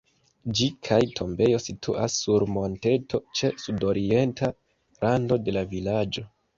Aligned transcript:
Ĝi 0.59 0.69
kaj 0.87 0.97
tombejo 1.19 1.59
situas 1.65 2.17
sur 2.23 2.47
monteto 2.57 3.23
ĉe 3.41 3.55
sudorienta 3.67 4.53
rando 5.07 5.43
de 5.49 5.59
la 5.61 5.69
vilaĝo. 5.79 6.31